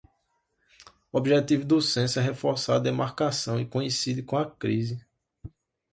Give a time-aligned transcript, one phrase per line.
[1.11, 4.99] O objetivo do censo é reforçar a demarcação e coincide com a crise